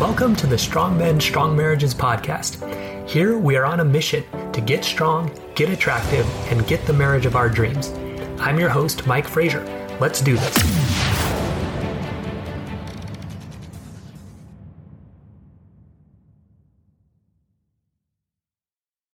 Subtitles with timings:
[0.00, 2.56] Welcome to the Strong Men, Strong Marriages podcast.
[3.06, 7.26] Here we are on a mission to get strong, get attractive, and get the marriage
[7.26, 7.90] of our dreams.
[8.40, 9.62] I'm your host, Mike Frazier.
[10.00, 11.09] Let's do this.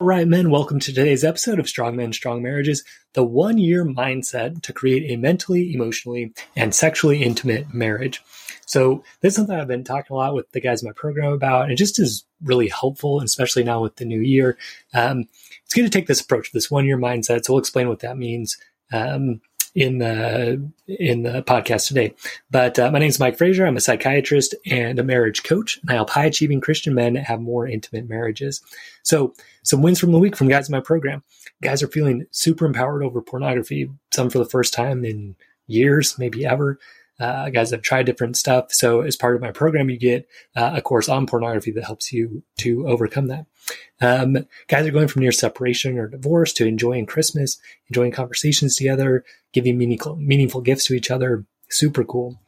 [0.06, 2.84] All right, men, welcome to today's episode of Strong Men, Strong Marriages,
[3.14, 8.22] the one year mindset to create a mentally, emotionally, and sexually intimate marriage.
[8.68, 11.34] So this is something I've been talking a lot with the guys in my program
[11.34, 14.60] about, and it just is really helpful, especially now with the new year.
[14.94, 15.26] Um,
[15.64, 17.44] it's good to take this approach, this one year mindset.
[17.44, 18.60] So we'll explain what that means.
[18.94, 19.42] Um,
[19.76, 22.16] in the in the podcast today.
[22.50, 23.66] But uh, my name is Mike Frazier.
[23.66, 27.42] I'm a psychiatrist and a marriage coach, and I help high achieving Christian men have
[27.42, 28.62] more intimate marriages.
[29.04, 31.24] So, some wins from the week from guys in my program.
[31.62, 33.90] Guys are feeling super empowered over pornography.
[34.14, 35.36] Some for the first time in
[35.68, 36.80] years, maybe ever
[37.20, 38.72] uh, guys have tried different stuff.
[38.72, 42.12] So as part of my program, you get uh, a course on pornography that helps
[42.12, 43.46] you to overcome that.
[44.02, 47.58] Um, guys are going from near separation or divorce to enjoying Christmas,
[47.90, 51.46] enjoying conversations together, giving meaningful, meaningful gifts to each other.
[51.70, 52.40] Super cool.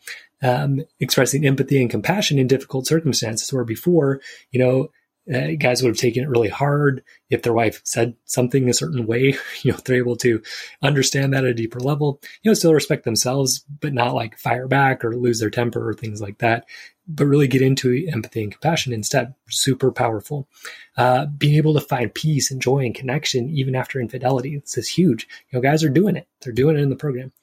[0.43, 4.21] Um, expressing empathy and compassion in difficult circumstances where before,
[4.51, 4.89] you know,
[5.33, 9.05] uh, guys would have taken it really hard if their wife said something a certain
[9.05, 9.35] way.
[9.63, 10.41] You know, they're able to
[10.81, 12.21] understand that at a deeper level.
[12.41, 15.93] You know, still respect themselves, but not like fire back or lose their temper or
[15.93, 16.65] things like that.
[17.07, 19.33] But really get into empathy and compassion instead.
[19.49, 20.47] Super powerful.
[20.95, 24.57] Uh, being able to find peace and joy and connection even after infidelity.
[24.57, 25.27] This is huge.
[25.49, 26.27] You know, guys are doing it.
[26.41, 27.33] They're doing it in the program.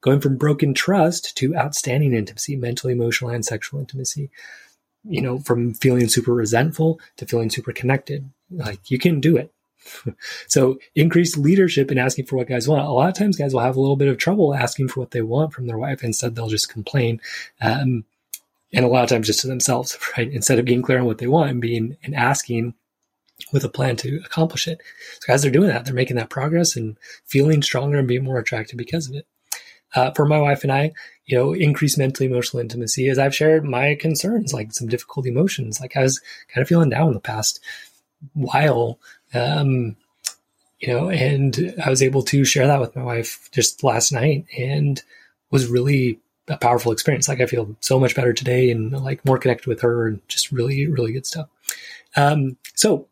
[0.00, 4.30] Going from broken trust to outstanding intimacy, mental, emotional, and sexual intimacy
[5.04, 8.30] you know, from feeling super resentful to feeling super connected.
[8.50, 9.52] Like you can do it.
[10.46, 12.86] so increased leadership in asking for what guys want.
[12.86, 15.10] A lot of times guys will have a little bit of trouble asking for what
[15.10, 16.04] they want from their wife.
[16.04, 17.20] Instead, they'll just complain.
[17.60, 18.04] Um,
[18.72, 20.30] and a lot of times just to themselves, right?
[20.30, 22.74] Instead of being clear on what they want and being and asking
[23.52, 24.80] with a plan to accomplish it.
[25.18, 25.84] So guys are doing that.
[25.84, 29.26] They're making that progress and feeling stronger and being more attractive because of it
[29.94, 30.92] uh, for my wife and I,
[31.26, 35.80] you know, increased mental emotional intimacy as I've shared my concerns, like some difficult emotions.
[35.80, 36.20] Like I was
[36.52, 37.60] kind of feeling down the past
[38.34, 38.98] while,
[39.34, 39.96] um,
[40.80, 44.46] you know, and I was able to share that with my wife just last night
[44.56, 45.00] and
[45.50, 47.28] was really a powerful experience.
[47.28, 50.50] Like I feel so much better today and like more connected with her and just
[50.50, 51.48] really, really good stuff.
[52.16, 53.08] Um, so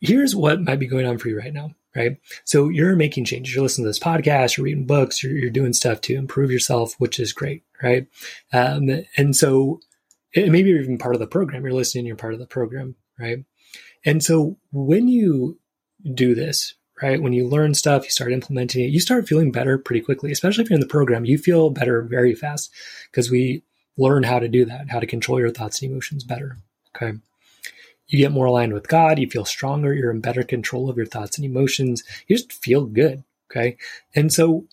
[0.00, 2.16] here's what might be going on for you right now right?
[2.44, 3.54] So you're making changes.
[3.54, 6.94] You're listening to this podcast, you're reading books, you're, you're doing stuff to improve yourself,
[6.98, 8.06] which is great, right?
[8.52, 9.80] Um, and so
[10.32, 11.62] it, maybe you're even part of the program.
[11.62, 13.44] You're listening, you're part of the program, right?
[14.04, 15.58] And so when you
[16.12, 19.78] do this, right, when you learn stuff, you start implementing it, you start feeling better
[19.78, 22.70] pretty quickly, especially if you're in the program, you feel better very fast
[23.10, 23.62] because we
[23.96, 26.58] learn how to do that, how to control your thoughts and emotions better.
[26.94, 27.18] Okay
[28.14, 31.04] you get more aligned with God, you feel stronger, you're in better control of your
[31.04, 33.24] thoughts and emotions, you just feel good.
[33.50, 33.76] Okay.
[34.14, 34.66] And so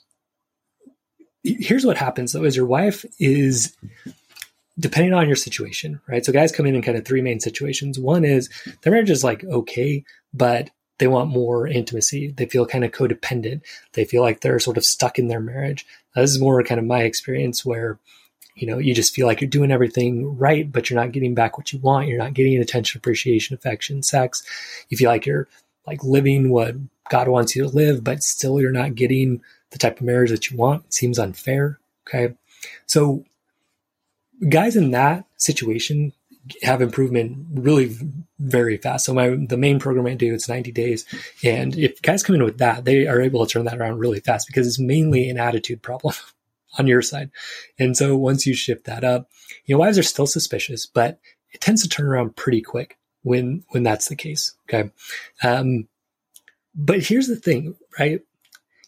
[1.43, 3.75] here's what happens though is your wife is
[4.79, 6.23] depending on your situation, right?
[6.23, 7.97] So guys come in in kind of three main situations.
[7.97, 8.49] One is
[8.81, 10.03] their marriage is like okay,
[10.33, 10.69] but
[10.99, 12.31] they want more intimacy.
[12.37, 13.61] They feel kind of codependent.
[13.93, 15.83] They feel like they're sort of stuck in their marriage.
[16.15, 17.97] This is more kind of my experience where
[18.55, 21.57] you know, you just feel like you're doing everything right, but you're not getting back
[21.57, 22.07] what you want.
[22.07, 24.43] You're not getting attention, appreciation, affection, sex.
[24.89, 25.47] You feel like you're
[25.87, 26.75] like living what
[27.09, 29.41] God wants you to live, but still you're not getting
[29.71, 30.85] the type of marriage that you want.
[30.85, 31.79] It seems unfair.
[32.07, 32.35] Okay.
[32.85, 33.23] So
[34.49, 36.13] guys in that situation
[36.63, 37.95] have improvement really
[38.39, 39.05] very fast.
[39.05, 41.05] So my the main program I do it's 90 days,
[41.43, 44.19] and if guys come in with that, they are able to turn that around really
[44.19, 46.15] fast because it's mainly an attitude problem.
[46.77, 47.31] on your side.
[47.79, 49.29] And so once you shift that up,
[49.65, 51.19] you know, wives are still suspicious, but
[51.53, 54.55] it tends to turn around pretty quick when, when that's the case.
[54.69, 54.91] Okay.
[55.43, 55.87] Um,
[56.73, 58.21] but here's the thing, right?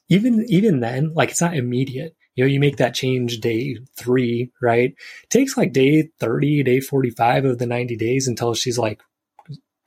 [0.10, 2.16] Even, even then, like it's not immediate.
[2.36, 4.92] You know, you make that change day three, right?
[5.24, 9.02] It takes like day 30, day 45 of the 90 days until she's like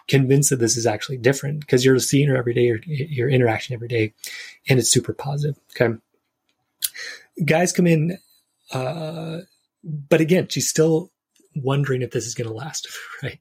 [0.07, 3.89] convinced that this is actually different because you're seeing her every day, you're interacting every
[3.89, 4.15] day,
[4.69, 5.59] and it's super positive.
[5.71, 5.97] Okay
[7.45, 8.19] guys come in,
[8.73, 9.39] uh,
[9.85, 11.13] but again, she's still
[11.55, 12.89] wondering if this is going to last,
[13.23, 13.41] right?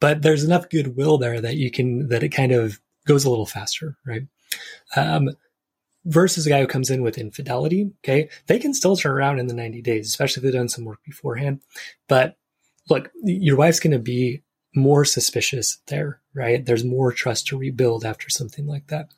[0.00, 3.46] But there's enough goodwill there that you can, that it kind of goes a little
[3.46, 4.22] faster, right?
[4.96, 5.30] Um,
[6.04, 9.46] versus a guy who comes in with infidelity, okay, they can still turn around in
[9.46, 11.60] the 90 days, especially if they've done some work beforehand.
[12.08, 12.36] But
[12.88, 14.42] look, your wife's going to be
[14.74, 16.64] more suspicious there, right?
[16.64, 19.08] There's more trust to rebuild after something like that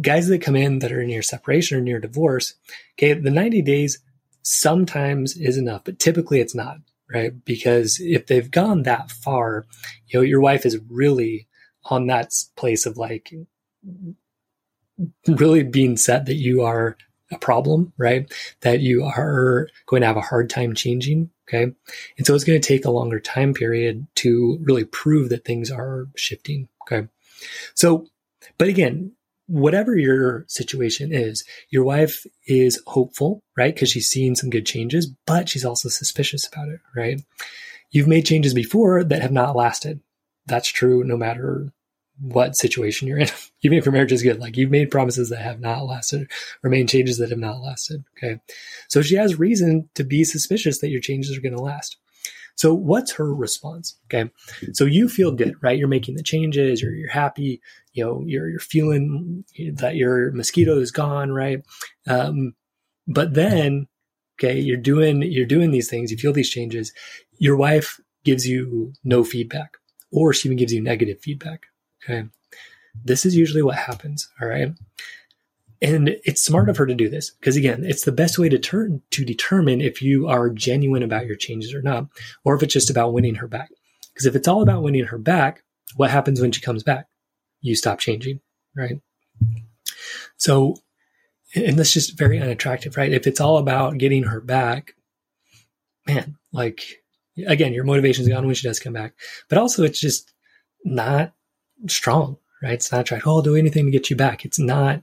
[0.00, 2.54] guys that come in that are near separation or near divorce,
[2.94, 3.98] okay, the 90 days
[4.42, 6.78] sometimes is enough, but typically it's not,
[7.12, 7.44] right?
[7.44, 9.66] Because if they've gone that far,
[10.08, 11.46] you know, your wife is really
[11.84, 13.32] on that place of like
[15.26, 16.96] really being set that you are
[17.30, 18.30] a problem, right?
[18.60, 21.30] That you are going to have a hard time changing.
[21.48, 21.72] Okay.
[22.16, 25.70] And so it's going to take a longer time period to really prove that things
[25.70, 26.68] are shifting.
[26.82, 27.08] Okay.
[27.74, 28.06] So,
[28.58, 29.12] but again,
[29.52, 33.74] whatever your situation is, your wife is hopeful, right?
[33.74, 37.20] Because she's seen some good changes, but she's also suspicious about it, right?
[37.90, 40.00] You've made changes before that have not lasted.
[40.46, 41.70] That's true no matter
[42.18, 43.28] what situation you're in.
[43.62, 46.30] Even if your marriage is good, like you've made promises that have not lasted
[46.64, 48.04] or made changes that have not lasted.
[48.16, 48.40] Okay.
[48.88, 51.98] So she has reason to be suspicious that your changes are going to last.
[52.56, 53.96] So what's her response?
[54.06, 54.30] Okay.
[54.72, 55.78] So you feel good, right?
[55.78, 57.60] You're making the changes, you're, you're happy,
[57.92, 59.44] you know, you're, you're feeling
[59.74, 61.64] that your mosquito is gone, right?
[62.06, 62.54] Um,
[63.06, 63.88] but then,
[64.38, 66.92] okay, you're doing, you're doing these things, you feel these changes.
[67.38, 69.78] Your wife gives you no feedback
[70.12, 71.66] or she even gives you negative feedback.
[72.04, 72.28] Okay.
[73.04, 74.28] This is usually what happens.
[74.40, 74.72] All right.
[75.82, 78.58] And it's smart of her to do this because again, it's the best way to
[78.58, 82.06] turn to determine if you are genuine about your changes or not,
[82.44, 83.70] or if it's just about winning her back.
[84.14, 85.64] Because if it's all about winning her back,
[85.96, 87.08] what happens when she comes back?
[87.60, 88.40] You stop changing,
[88.76, 89.00] right?
[90.36, 90.76] So,
[91.54, 93.12] and that's just very unattractive, right?
[93.12, 94.94] If it's all about getting her back,
[96.06, 97.02] man, like
[97.46, 99.14] again, your motivation's gone when she does come back.
[99.48, 100.32] But also it's just
[100.84, 101.32] not
[101.88, 102.74] strong, right?
[102.74, 104.44] It's not trying, oh, I'll do anything to get you back.
[104.44, 105.02] It's not,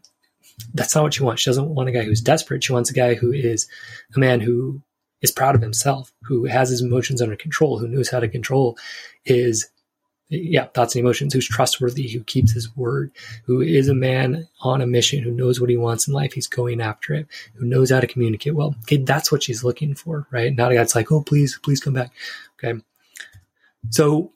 [0.73, 1.41] that's not what she wants.
[1.41, 2.63] She doesn't want a guy who's desperate.
[2.63, 3.67] She wants a guy who is
[4.15, 4.81] a man who
[5.21, 8.77] is proud of himself, who has his emotions under control, who knows how to control
[9.23, 9.67] his,
[10.29, 13.11] yeah, thoughts and emotions, who's trustworthy, who keeps his word,
[13.45, 16.33] who is a man on a mission, who knows what he wants in life.
[16.33, 18.75] He's going after it, who knows how to communicate well.
[18.83, 18.97] Okay.
[18.97, 20.55] That's what she's looking for, right?
[20.55, 22.11] Not a guy that's like, oh, please, please come back.
[22.63, 22.79] Okay.
[23.89, 24.31] So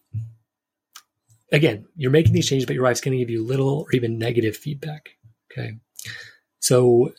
[1.51, 4.17] again, you're making these changes, but your wife's going to give you little or even
[4.17, 5.11] negative feedback.
[5.51, 5.77] Okay.
[6.63, 7.11] So,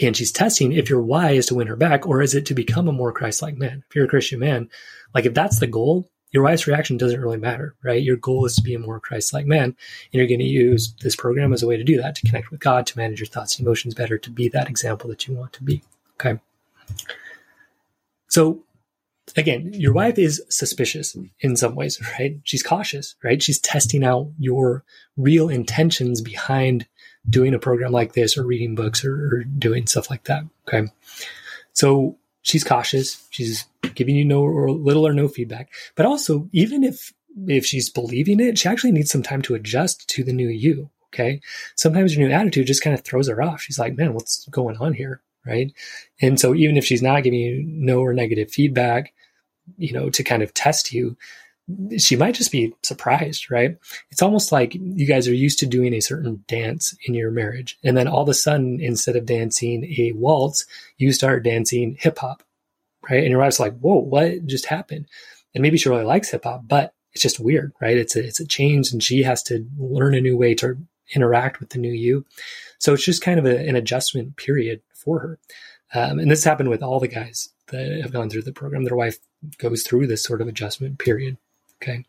[0.00, 2.54] and she's testing if your why is to win her back or is it to
[2.54, 3.84] become a more Christ like man?
[3.88, 4.68] If you're a Christian man,
[5.14, 8.02] like if that's the goal, your wife's reaction doesn't really matter, right?
[8.02, 9.66] Your goal is to be a more Christ like man.
[9.66, 9.76] And
[10.10, 12.58] you're going to use this program as a way to do that, to connect with
[12.58, 15.52] God, to manage your thoughts and emotions better, to be that example that you want
[15.52, 15.84] to be.
[16.14, 16.40] Okay.
[18.26, 18.64] So
[19.36, 22.40] again, your wife is suspicious in some ways, right?
[22.42, 23.40] She's cautious, right?
[23.40, 24.82] She's testing out your
[25.16, 26.88] real intentions behind
[27.28, 30.44] doing a program like this or reading books or, or doing stuff like that.
[30.68, 30.90] Okay.
[31.72, 33.26] So she's cautious.
[33.30, 33.64] She's
[33.94, 35.72] giving you no or little or no feedback.
[35.94, 37.12] But also, even if
[37.46, 40.90] if she's believing it, she actually needs some time to adjust to the new you.
[41.12, 41.40] Okay.
[41.76, 43.60] Sometimes your new attitude just kind of throws her off.
[43.60, 45.22] She's like, man, what's going on here?
[45.46, 45.72] right?
[46.20, 49.12] And so even if she's not giving you no or negative feedback,
[49.76, 51.16] you know, to kind of test you,
[51.98, 53.78] she might just be surprised, right?
[54.10, 57.78] It's almost like you guys are used to doing a certain dance in your marriage.
[57.84, 60.66] And then all of a sudden, instead of dancing a waltz,
[60.98, 62.42] you start dancing hip hop,
[63.08, 63.22] right?
[63.22, 65.06] And your wife's like, whoa, what just happened?
[65.54, 67.96] And maybe she really likes hip hop, but it's just weird, right?
[67.96, 70.78] It's a, it's a change and she has to learn a new way to
[71.14, 72.24] interact with the new you.
[72.78, 75.38] So it's just kind of a, an adjustment period for her.
[75.94, 78.84] Um, and this happened with all the guys that have gone through the program.
[78.84, 79.18] Their wife
[79.58, 81.36] goes through this sort of adjustment period.
[81.82, 82.04] Okay.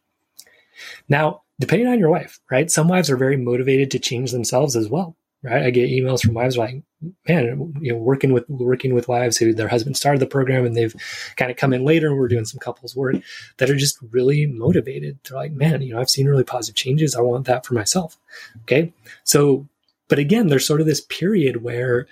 [1.10, 2.70] Now, depending on your wife, right?
[2.70, 5.64] Some wives are very motivated to change themselves as well, right?
[5.64, 6.84] I get emails from wives like,
[7.28, 10.76] man, you know, working with working with wives who their husband started the program and
[10.76, 10.96] they've
[11.36, 13.16] kind of come in later and we're doing some couples work
[13.58, 15.20] that are just really motivated.
[15.24, 17.16] They're like, man, you know, I've seen really positive changes.
[17.16, 18.18] I want that for myself.
[18.64, 18.94] Okay.
[19.24, 19.68] So,
[20.08, 22.08] but again, there's sort of this period where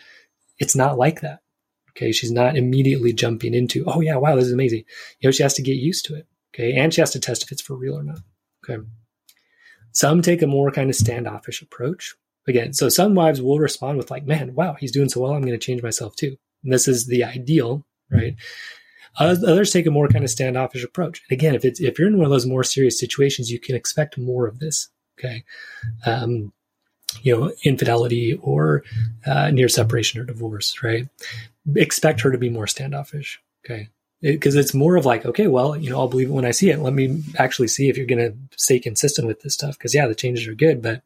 [0.60, 1.42] it's not like that.
[1.92, 2.12] Okay.
[2.12, 4.86] She's not immediately jumping into, oh, yeah, wow, this is amazing.
[5.20, 6.26] You know, she has to get used to it.
[6.54, 6.74] Okay.
[6.74, 8.20] And she has to test if it's for real or not.
[8.64, 8.84] Okay.
[9.94, 12.16] Some take a more kind of standoffish approach.
[12.48, 15.34] Again, so some wives will respond with, like, man, wow, he's doing so well.
[15.34, 16.38] I'm going to change myself too.
[16.64, 18.36] And this is the ideal, right?
[19.20, 21.22] Others take a more kind of standoffish approach.
[21.30, 23.76] And again, if it's if you're in one of those more serious situations, you can
[23.76, 24.88] expect more of this.
[25.20, 25.44] Okay,
[26.06, 26.54] um,
[27.22, 28.84] you know, infidelity or
[29.26, 31.08] uh, near separation or divorce, right?
[31.76, 33.40] Expect her to be more standoffish.
[33.66, 33.90] Okay.
[34.22, 36.52] Because it, it's more of like, okay, well, you know, I'll believe it when I
[36.52, 36.80] see it.
[36.80, 39.78] Let me actually see if you're going to stay consistent with this stuff.
[39.78, 41.02] Because, yeah, the changes are good, but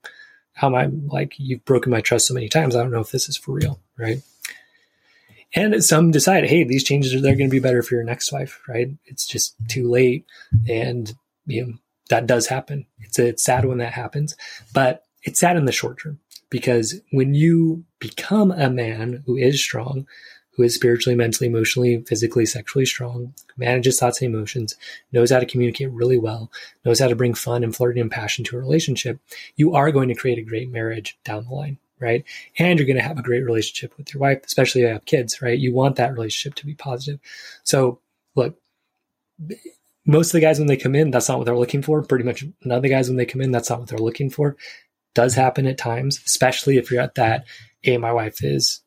[0.54, 2.76] how am I like, you've broken my trust so many times.
[2.76, 4.22] I don't know if this is for real, right?
[5.54, 8.32] And some decide, hey, these changes are they're going to be better for your next
[8.32, 8.90] wife, right?
[9.06, 10.26] It's just too late,
[10.68, 11.14] and
[11.46, 11.74] you know
[12.10, 12.86] that does happen.
[13.00, 14.36] It's it's sad when that happens,
[14.74, 16.20] but it's sad in the short term
[16.50, 20.08] because when you become a man who is strong,
[20.56, 24.76] who is spiritually, mentally, emotionally, physically, sexually strong, manages thoughts and emotions,
[25.12, 26.52] knows how to communicate really well,
[26.86, 29.20] knows how to bring fun and flirting and passion to a relationship,
[29.56, 32.24] you are going to create a great marriage down the line, right?
[32.58, 35.06] And you're going to have a great relationship with your wife, especially if you have
[35.06, 35.60] kids, right?
[35.60, 37.20] You want that relationship to be positive.
[37.64, 38.00] So,
[38.36, 38.58] look,
[40.06, 42.02] most of the guys when they come in, that's not what they're looking for.
[42.02, 44.30] Pretty much none of the guys when they come in, that's not what they're looking
[44.30, 44.56] for.
[45.16, 47.46] Does happen at times, especially if you're at that.
[47.82, 48.82] Hey, my wife is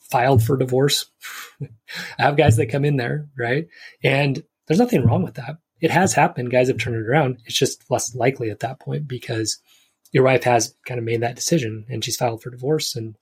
[0.00, 1.06] filed for divorce.
[1.60, 3.68] I have guys that come in there, right?
[4.02, 5.58] And there's nothing wrong with that.
[5.80, 6.50] It has happened.
[6.50, 7.38] Guys have turned it around.
[7.44, 9.60] It's just less likely at that point because
[10.12, 13.16] your wife has kind of made that decision and she's filed for divorce and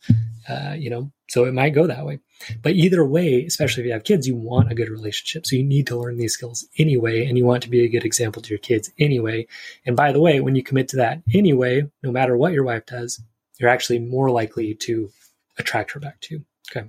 [0.48, 2.20] uh, you know so it might go that way
[2.62, 5.64] but either way especially if you have kids you want a good relationship so you
[5.64, 8.50] need to learn these skills anyway and you want to be a good example to
[8.50, 9.46] your kids anyway
[9.86, 12.86] and by the way when you commit to that anyway no matter what your wife
[12.86, 13.20] does
[13.58, 15.10] you're actually more likely to
[15.58, 16.44] attract her back to you
[16.74, 16.88] okay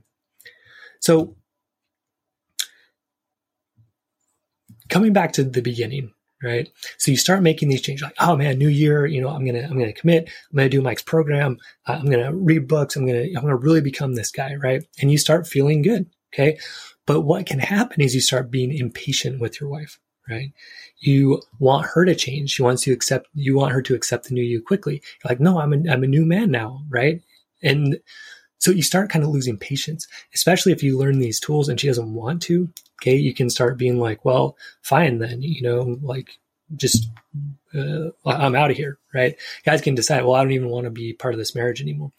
[0.99, 1.35] so
[4.89, 6.11] coming back to the beginning
[6.43, 6.69] right?
[6.97, 9.63] So you start making these changes, like, oh man, new year, you know, I'm gonna,
[9.63, 13.23] I'm gonna commit, I'm gonna do Mike's program, uh, I'm gonna read books, I'm gonna,
[13.23, 14.83] I'm gonna really become this guy, right?
[15.01, 16.59] And you start feeling good, okay?
[17.05, 19.99] But what can happen is you start being impatient with your wife,
[20.29, 20.51] right?
[20.99, 22.51] You want her to change.
[22.51, 24.95] She wants to accept, you want her to accept the new you quickly.
[25.23, 27.21] You're like, no, I'm a, I'm a new man now, right?
[27.61, 27.99] And
[28.59, 31.87] so you start kind of losing patience, especially if you learn these tools and she
[31.87, 32.69] doesn't want to.
[33.01, 33.15] Okay.
[33.15, 36.37] You can start being like, well, fine then, you know, like
[36.75, 37.09] just,
[37.75, 38.97] uh, I'm out of here.
[39.13, 39.35] Right.
[39.65, 42.11] Guys can decide, well, I don't even want to be part of this marriage anymore.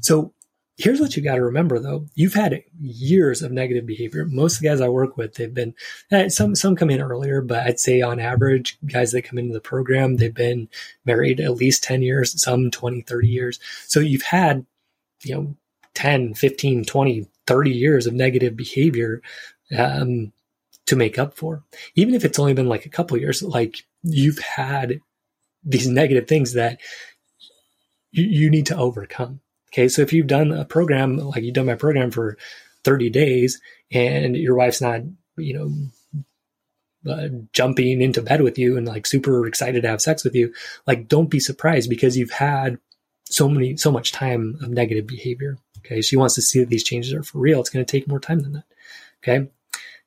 [0.00, 0.32] So
[0.76, 2.06] here's what you got to remember though.
[2.14, 4.26] You've had years of negative behavior.
[4.26, 5.74] Most of the guys I work with, they've been,
[6.12, 9.54] eh, some, some come in earlier, but I'd say on average, guys that come into
[9.54, 10.68] the program, they've been
[11.04, 13.58] married at least 10 years, some 20, 30 years.
[13.88, 14.64] So you've had,
[15.24, 15.56] you know,
[15.98, 19.20] 10, 15, 20, 30 years of negative behavior
[19.76, 20.32] um,
[20.86, 21.64] to make up for.
[21.96, 25.00] Even if it's only been like a couple years, like you've had
[25.64, 26.78] these negative things that
[28.12, 29.40] you, you need to overcome.
[29.72, 29.88] Okay.
[29.88, 32.38] So if you've done a program, like you've done my program for
[32.84, 35.00] 30 days and your wife's not,
[35.36, 35.54] you
[37.04, 40.36] know, uh, jumping into bed with you and like super excited to have sex with
[40.36, 40.54] you,
[40.86, 42.78] like don't be surprised because you've had
[43.24, 45.58] so many, so much time of negative behavior.
[45.88, 46.02] Okay.
[46.02, 47.60] She wants to see that these changes are for real.
[47.60, 48.64] It's going to take more time than that.
[49.22, 49.48] Okay.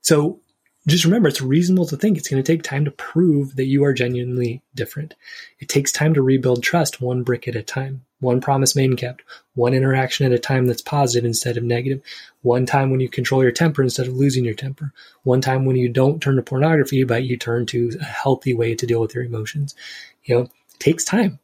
[0.01, 0.39] So
[0.87, 3.83] just remember, it's reasonable to think it's going to take time to prove that you
[3.83, 5.13] are genuinely different.
[5.59, 8.97] It takes time to rebuild trust one brick at a time, one promise made and
[8.97, 9.21] kept,
[9.53, 12.01] one interaction at a time that's positive instead of negative,
[12.41, 15.75] one time when you control your temper instead of losing your temper, one time when
[15.75, 19.13] you don't turn to pornography, but you turn to a healthy way to deal with
[19.13, 19.75] your emotions.
[20.23, 21.37] You know, it takes time.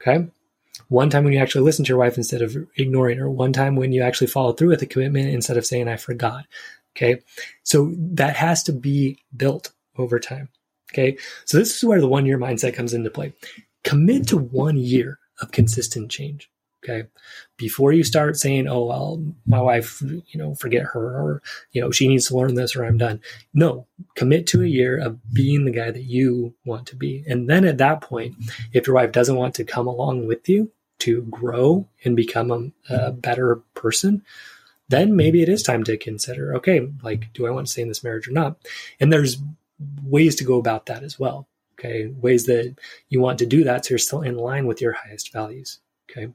[0.00, 0.28] Okay
[0.88, 3.76] one time when you actually listen to your wife instead of ignoring her, one time
[3.76, 6.46] when you actually follow through with a commitment instead of saying, I forgot.
[6.96, 7.20] Okay.
[7.62, 10.48] So that has to be built over time.
[10.92, 11.18] Okay.
[11.44, 13.32] So this is where the one year mindset comes into play.
[13.84, 16.50] Commit to one year of consistent change.
[16.84, 17.08] Okay.
[17.56, 21.90] Before you start saying, oh, well, my wife, you know, forget her or, you know,
[21.90, 23.20] she needs to learn this or I'm done.
[23.52, 27.24] No, commit to a year of being the guy that you want to be.
[27.26, 28.36] And then at that point,
[28.72, 32.54] if your wife doesn't want to come along with you, to grow and become a,
[32.54, 33.20] a, mm-hmm.
[33.20, 34.22] better person,
[34.88, 37.88] then maybe it is time to consider okay, like, do I want to stay in
[37.88, 38.56] this marriage or not?
[39.00, 39.36] And there's
[40.02, 41.48] ways to go about that as well.
[41.78, 42.06] Okay.
[42.06, 42.74] Ways that
[43.08, 45.80] you want to do that so you're still in line with your highest values.
[46.10, 46.32] Okay.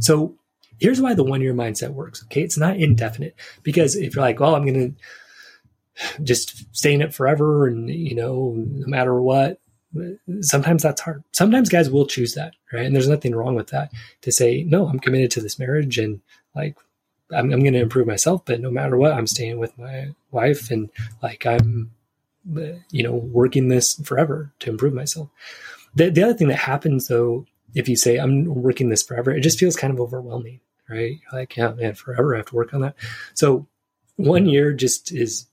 [0.00, 0.36] So
[0.80, 2.24] here's why the one year mindset works.
[2.24, 2.42] Okay.
[2.42, 7.14] It's not indefinite because if you're like, well, I'm going to just stay in it
[7.14, 9.60] forever and, you know, no matter what,
[10.40, 11.22] sometimes that's hard.
[11.32, 12.86] Sometimes guys will choose that, right?
[12.86, 16.20] And there's nothing wrong with that to say, no, I'm committed to this marriage and
[16.54, 16.76] like
[17.30, 20.70] I'm, I'm going to improve myself, but no matter what, I'm staying with my wife
[20.70, 20.90] and
[21.22, 21.90] like I'm,
[22.90, 25.28] you know, working this forever to improve myself.
[25.94, 29.40] The, the other thing that happens though, if you say I'm working this forever, it
[29.40, 31.18] just feels kind of overwhelming, right?
[31.32, 32.96] like, yeah, man, forever I have to work on that.
[33.34, 33.66] So
[34.16, 35.46] one year just is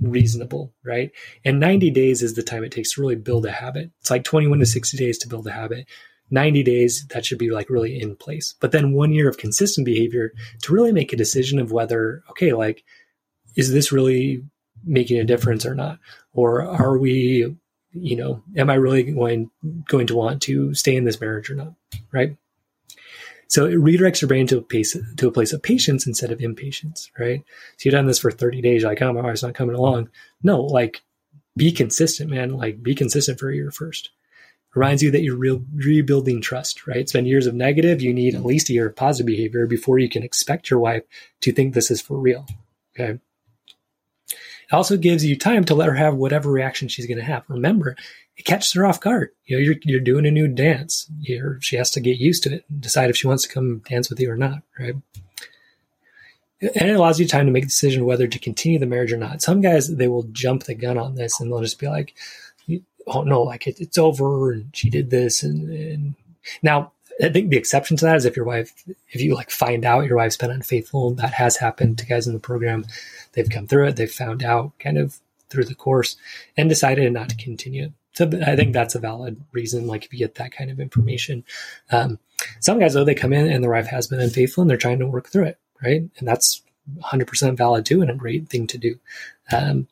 [0.00, 1.10] reasonable, right?
[1.44, 3.90] And 90 days is the time it takes to really build a habit.
[4.00, 5.86] It's like 21 to 60 days to build a habit.
[6.30, 8.54] 90 days, that should be like really in place.
[8.60, 12.52] But then one year of consistent behavior to really make a decision of whether, okay,
[12.52, 12.84] like,
[13.56, 14.44] is this really
[14.84, 15.98] making a difference or not?
[16.32, 17.56] Or are we,
[17.92, 19.50] you know, am I really going,
[19.88, 21.74] going to want to stay in this marriage or not?
[22.12, 22.36] Right.
[23.50, 26.40] So it redirects your brain to a place to a place of patience instead of
[26.40, 27.42] impatience, right?
[27.76, 30.08] So you've done this for 30 days, like, oh, my wife's not coming along.
[30.42, 31.02] No, like
[31.56, 32.50] be consistent, man.
[32.50, 34.10] Like be consistent for a year first.
[34.74, 36.98] reminds you that you're re- rebuilding trust, right?
[36.98, 38.00] It's been years of negative.
[38.00, 41.02] You need at least a year of positive behavior before you can expect your wife
[41.40, 42.46] to think this is for real.
[42.94, 43.18] Okay.
[44.70, 47.42] It also gives you time to let her have whatever reaction she's going to have.
[47.48, 47.96] Remember,
[48.36, 49.30] it catches her off guard.
[49.46, 51.10] You know, you're, you're doing a new dance.
[51.20, 53.82] You're, she has to get used to it and decide if she wants to come
[53.88, 54.94] dance with you or not, right?
[56.62, 59.16] And it allows you time to make a decision whether to continue the marriage or
[59.16, 59.42] not.
[59.42, 62.14] Some guys, they will jump the gun on this and they'll just be like,
[63.06, 65.42] oh no, like it, it's over and she did this.
[65.42, 66.14] And, and
[66.62, 68.72] now I think the exception to that is if your wife,
[69.10, 72.32] if you like find out your wife's been unfaithful, that has happened to guys in
[72.32, 72.86] the program.
[73.32, 73.96] They've come through it.
[73.96, 75.18] They've found out kind of
[75.50, 76.16] through the course
[76.56, 77.92] and decided not to continue.
[78.12, 79.86] So I think that's a valid reason.
[79.86, 81.44] Like if you get that kind of information,
[81.90, 82.18] um,
[82.60, 84.98] some guys though they come in and their wife has been unfaithful and they're trying
[85.00, 86.02] to work through it, right?
[86.18, 86.62] And that's
[86.98, 88.98] 100% valid too and a great thing to do.
[89.52, 89.88] Um,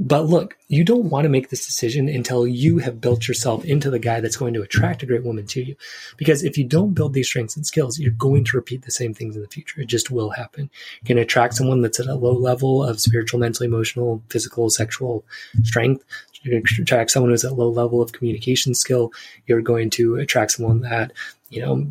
[0.00, 3.90] but look, you don't want to make this decision until you have built yourself into
[3.90, 5.76] the guy that's going to attract a great woman to you.
[6.16, 9.14] Because if you don't build these strengths and skills, you're going to repeat the same
[9.14, 9.80] things in the future.
[9.80, 10.68] It just will happen.
[11.02, 14.68] You're going to attract someone that's at a low level of spiritual, mental, emotional, physical,
[14.68, 15.24] sexual
[15.62, 16.04] strength.
[16.42, 19.12] You're going to attract someone who's at a low level of communication skill.
[19.46, 21.12] You're going to attract someone that,
[21.50, 21.86] you know,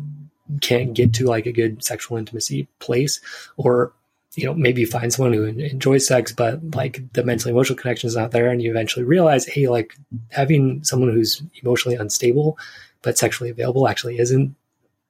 [0.60, 3.20] can't get to like a good sexual intimacy place
[3.56, 3.94] or
[4.36, 8.08] you know, maybe you find someone who enjoys sex, but like the mental emotional connection
[8.08, 8.50] is not there.
[8.50, 9.96] And you eventually realize, hey, like
[10.30, 12.58] having someone who's emotionally unstable,
[13.02, 14.54] but sexually available actually isn't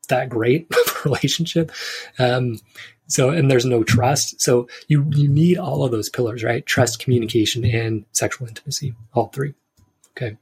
[0.08, 1.72] that great of a relationship.
[2.18, 2.58] Um,
[3.06, 4.40] so, and there's no trust.
[4.40, 6.64] So you, you need all of those pillars, right?
[6.64, 9.54] Trust, communication, and sexual intimacy, all three.
[10.16, 10.36] Okay.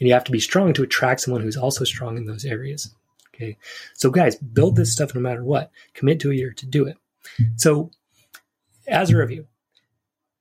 [0.00, 2.94] And you have to be strong to attract someone who's also strong in those areas.
[3.34, 3.56] Okay.
[3.94, 5.70] So guys, build this stuff no matter what.
[5.94, 6.96] Commit to a year to do it.
[7.56, 7.90] So
[8.86, 9.46] as a review,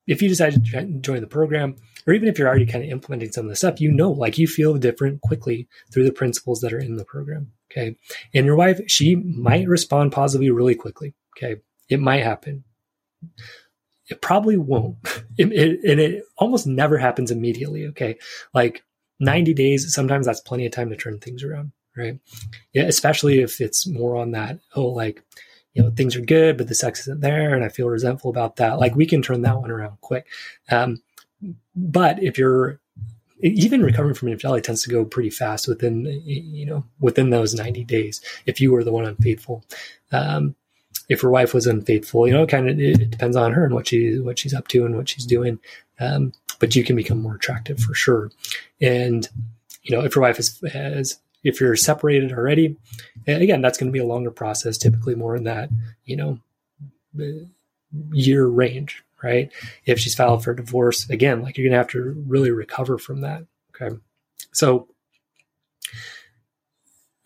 [0.07, 3.31] if you decide to join the program, or even if you're already kind of implementing
[3.31, 6.73] some of the stuff, you know, like you feel different quickly through the principles that
[6.73, 7.51] are in the program.
[7.71, 7.95] Okay.
[8.33, 11.15] And your wife, she might respond positively really quickly.
[11.37, 11.61] Okay.
[11.89, 12.63] It might happen.
[14.09, 14.97] It probably won't.
[15.35, 17.87] It, it, and it almost never happens immediately.
[17.87, 18.19] Okay.
[18.53, 18.83] Like
[19.19, 21.71] 90 days, sometimes that's plenty of time to turn things around.
[21.97, 22.19] Right.
[22.71, 22.83] Yeah.
[22.83, 25.23] Especially if it's more on that, oh, like,
[25.73, 28.55] you know things are good but the sex isn't there and i feel resentful about
[28.57, 28.79] that.
[28.79, 30.27] Like we can turn that one around quick.
[30.71, 31.01] Um,
[31.75, 32.79] but if you're
[33.41, 37.83] even recovering from infidelity tends to go pretty fast within you know within those 90
[37.83, 39.63] days if you were the one unfaithful.
[40.11, 40.55] Um,
[41.09, 43.87] if your wife was unfaithful you know kind of it depends on her and what
[43.87, 45.59] she what she's up to and what she's doing.
[45.99, 48.31] Um, but you can become more attractive for sure.
[48.79, 49.27] And
[49.83, 52.77] you know if your wife is, has if you're separated already,
[53.27, 55.69] again, that's going to be a longer process, typically more in that,
[56.05, 56.39] you know,
[58.11, 59.51] year range, right?
[59.85, 63.21] If she's filed for divorce, again, like you're going to have to really recover from
[63.21, 63.45] that.
[63.75, 63.95] Okay.
[64.51, 64.87] So,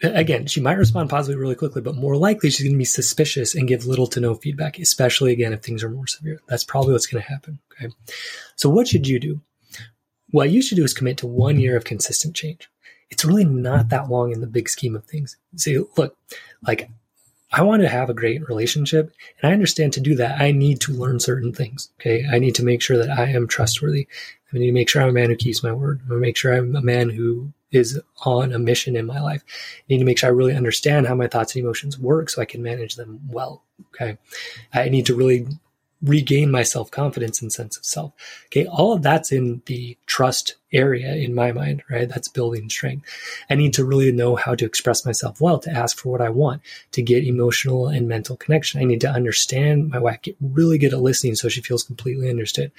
[0.01, 3.53] again, she might respond positively really quickly, but more likely she's going to be suspicious
[3.53, 6.39] and give little to no feedback, especially again if things are more severe.
[6.47, 7.59] That's probably what's going to happen.
[7.73, 7.93] Okay.
[8.55, 9.41] So, what should you do?
[10.31, 12.69] What you should do is commit to one year of consistent change
[13.09, 15.37] it's really not that long in the big scheme of things.
[15.55, 16.15] See, look,
[16.65, 16.89] like
[17.51, 20.81] I want to have a great relationship, and I understand to do that, I need
[20.81, 21.89] to learn certain things.
[21.99, 22.25] Okay.
[22.29, 24.07] I need to make sure that I am trustworthy.
[24.53, 26.01] I need to make sure I'm a man who keeps my word.
[26.09, 29.43] I make sure I'm a man who is on a mission in my life.
[29.47, 32.41] I need to make sure I really understand how my thoughts and emotions work so
[32.41, 33.63] I can manage them well.
[33.93, 34.17] Okay.
[34.73, 35.47] I need to really
[36.01, 38.13] regain my self confidence and sense of self.
[38.47, 42.09] Okay, all of that's in the trust area in my mind, right?
[42.09, 43.07] That's building strength.
[43.49, 46.29] I need to really know how to express myself well, to ask for what I
[46.29, 48.81] want, to get emotional and mental connection.
[48.81, 52.29] I need to understand my wife, get really good at listening so she feels completely
[52.29, 52.71] understood.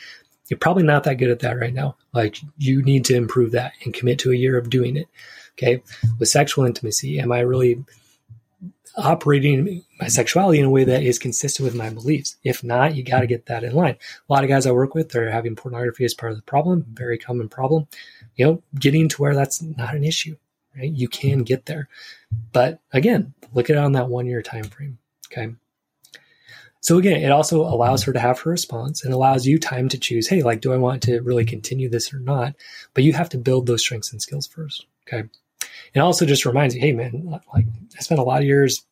[0.48, 1.96] You're probably not that good at that right now.
[2.12, 5.08] Like you need to improve that and commit to a year of doing it.
[5.58, 5.82] Okay.
[6.18, 7.84] With sexual intimacy, am I really
[8.96, 12.36] operating my sexuality in a way that is consistent with my beliefs.
[12.42, 13.96] If not, you got to get that in line.
[14.28, 16.84] A lot of guys I work with are having pornography as part of the problem,
[16.92, 17.86] very common problem.
[18.36, 20.36] You know, getting to where that's not an issue,
[20.76, 20.90] right?
[20.90, 21.88] You can get there.
[22.52, 24.98] But again, look at it on that one year time frame.
[25.30, 25.54] Okay.
[26.80, 29.98] So again, it also allows her to have her response and allows you time to
[29.98, 32.54] choose, hey, like, do I want to really continue this or not?
[32.94, 34.86] But you have to build those strengths and skills first.
[35.06, 35.28] Okay.
[35.94, 38.84] And also just reminds you, hey man, like I spent a lot of years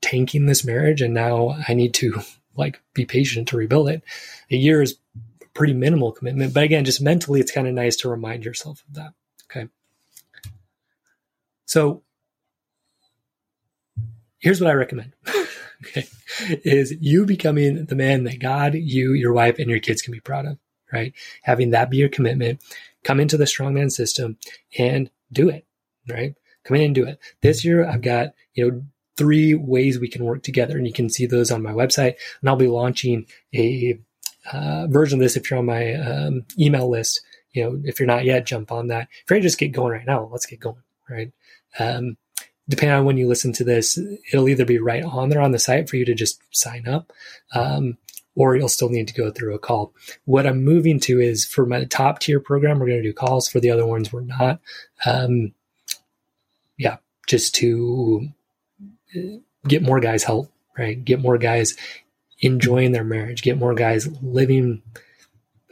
[0.00, 2.20] tanking this marriage and now I need to
[2.56, 4.02] like be patient to rebuild it.
[4.50, 4.98] A year is
[5.54, 8.94] pretty minimal commitment, but again, just mentally, it's kind of nice to remind yourself of
[8.94, 9.12] that.
[9.50, 9.68] Okay.
[11.66, 12.02] So
[14.38, 15.12] here's what I recommend.
[15.86, 16.06] okay.
[16.64, 20.20] Is you becoming the man that God, you, your wife, and your kids can be
[20.20, 20.58] proud of,
[20.92, 21.12] right?
[21.42, 22.62] Having that be your commitment,
[23.04, 24.38] come into the strongman system
[24.78, 25.66] and do it,
[26.10, 26.34] right?
[26.64, 27.18] Come in and do it.
[27.40, 28.82] This year, I've got, you know,
[29.16, 32.14] three ways we can work together, and you can see those on my website.
[32.40, 33.98] And I'll be launching a
[34.52, 37.20] uh, version of this if you're on my um, email list.
[37.52, 39.08] You know, if you're not yet, jump on that.
[39.24, 41.32] If you're just get going right now, let's get going, right?
[41.78, 42.16] Um,
[42.68, 43.98] depending on when you listen to this,
[44.32, 47.12] it'll either be right on there on the site for you to just sign up,
[47.54, 47.98] um,
[48.36, 49.92] or you'll still need to go through a call.
[50.24, 53.48] What I'm moving to is for my top tier program, we're going to do calls.
[53.48, 54.60] For the other ones, we're not.
[55.04, 55.52] Um,
[57.30, 58.28] just to
[59.68, 61.04] get more guys help, right?
[61.04, 61.76] Get more guys
[62.40, 64.82] enjoying their marriage, get more guys living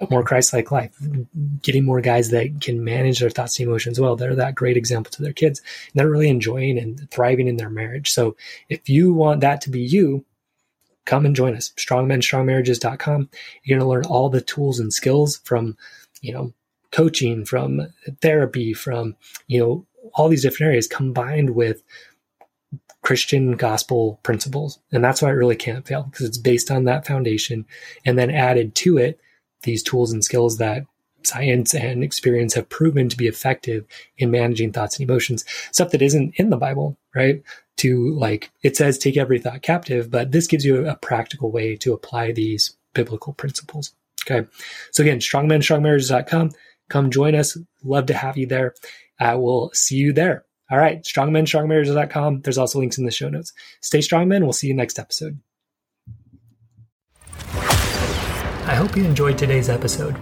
[0.00, 0.96] a more Christ-like life,
[1.60, 4.14] getting more guys that can manage their thoughts and emotions well.
[4.14, 5.58] They're that great example to their kids.
[5.58, 8.12] And they're really enjoying and thriving in their marriage.
[8.12, 8.36] So
[8.68, 10.24] if you want that to be you,
[11.04, 11.72] come and join us.
[11.76, 13.28] Strongmenstrongmarriages.com.
[13.64, 15.76] You're going to learn all the tools and skills from,
[16.20, 16.52] you know,
[16.92, 17.88] coaching, from
[18.20, 19.16] therapy, from,
[19.48, 21.82] you know, all these different areas combined with
[23.02, 24.78] Christian gospel principles.
[24.92, 27.64] And that's why it really can't fail because it's based on that foundation
[28.04, 29.20] and then added to it
[29.62, 30.84] these tools and skills that
[31.24, 33.84] science and experience have proven to be effective
[34.18, 37.42] in managing thoughts and emotions, stuff that isn't in the Bible, right?
[37.78, 41.76] To like, it says take every thought captive, but this gives you a practical way
[41.76, 43.92] to apply these biblical principles.
[44.28, 44.46] Okay.
[44.92, 46.50] So again, strongmenstrongmarriages.com.
[46.88, 47.56] Come join us.
[47.84, 48.74] Love to have you there.
[49.18, 50.44] I will see you there.
[50.70, 51.02] All right.
[51.02, 52.42] Strongmenstrongmarriages.com.
[52.42, 53.52] There's also links in the show notes.
[53.80, 54.44] Stay strong, men.
[54.44, 55.40] We'll see you next episode.
[58.68, 60.16] I hope you enjoyed today's episode.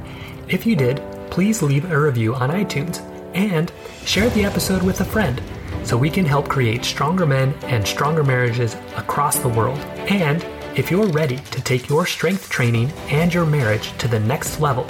[0.49, 3.01] If you did, please leave a review on iTunes
[3.35, 3.73] and
[4.05, 5.43] share the episode with a friend
[5.83, 9.79] so we can help create stronger men and stronger marriages across the world.
[10.09, 10.45] And
[10.77, 14.87] if you're ready to take your strength training and your marriage to the next level,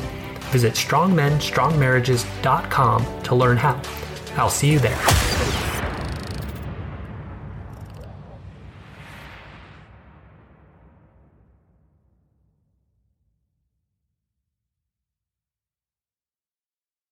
[0.57, 3.79] visit strongmenstrongmarriages.com to learn how.
[4.37, 5.36] I'll see you there.